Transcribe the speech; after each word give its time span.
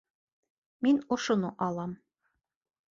Мин 0.83 0.97
ошоно 1.17 1.49
алам 1.67 1.91